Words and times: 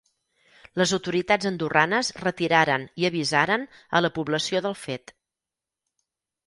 Les 0.81 0.93
autoritats 0.97 1.49
andorranes 1.49 2.09
retiraren 2.23 2.89
i 3.03 3.07
avisaren 3.11 3.69
a 3.99 4.03
la 4.07 4.13
població 4.19 4.65
del 4.69 4.77
fet. 4.87 5.17